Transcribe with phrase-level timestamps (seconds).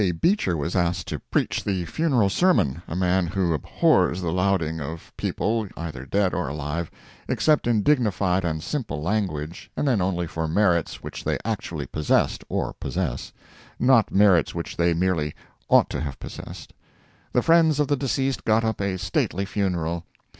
[0.19, 5.67] Beecher was asked to preach the funeral sermon—a man who abhors the lauding of people,
[5.77, 6.89] either dead or alive,
[7.27, 12.43] except in dignified and simple language, and then only for merits which they actually possessed
[12.49, 13.31] or possess,
[13.79, 15.35] not merits which they merely
[15.69, 16.73] ought to have possessed.
[17.31, 20.05] The friends of the deceased got up a stately funeral.